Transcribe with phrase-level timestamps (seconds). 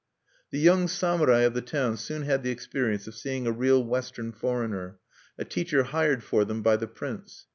[0.49, 4.31] The young samurai of the town soon had the experience of seeing a real Western
[4.31, 4.97] foreigner,
[5.37, 7.45] a teacher hired for them by the prince.